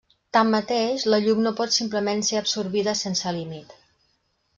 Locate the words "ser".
2.31-2.39